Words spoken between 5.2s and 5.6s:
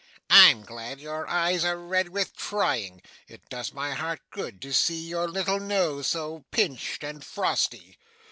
little